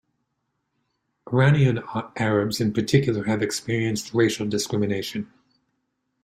[1.31, 1.79] Iranian
[2.17, 5.31] Arabs in particular have experienced racial discrimination.